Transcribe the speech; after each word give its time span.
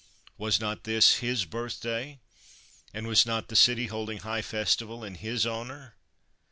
Was 0.35 0.59
not 0.59 0.83
this 0.83 1.17
his 1.17 1.45
birthday, 1.45 2.17
and 2.91 3.05
was 3.05 3.23
not 3.27 3.49
the 3.49 3.55
city 3.55 3.85
holding 3.85 4.17
high 4.17 4.41
festival 4.41 5.03
in 5.03 5.13
his 5.13 5.45
honour 5.45 5.93